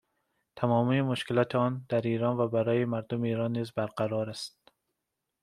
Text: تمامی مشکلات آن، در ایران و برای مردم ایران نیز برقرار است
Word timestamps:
تمامی 0.55 1.01
مشکلات 1.01 1.55
آن، 1.55 1.85
در 1.89 2.01
ایران 2.01 2.37
و 2.37 2.47
برای 2.47 2.85
مردم 2.85 3.21
ایران 3.21 3.51
نیز 3.51 3.71
برقرار 3.71 4.29
است 4.29 4.67